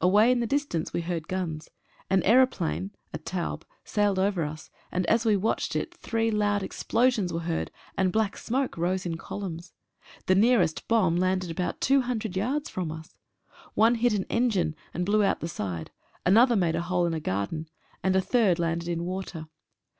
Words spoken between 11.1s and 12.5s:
landed about two hundred